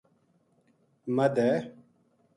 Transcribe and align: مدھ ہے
مدھ 1.15 1.39
ہے 1.45 1.53